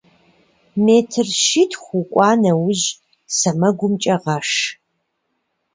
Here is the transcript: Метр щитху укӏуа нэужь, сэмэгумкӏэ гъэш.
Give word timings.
Метр 0.85 1.27
щитху 1.43 1.93
укӏуа 1.99 2.31
нэужь, 2.41 2.85
сэмэгумкӏэ 3.37 4.15
гъэш. 4.23 4.49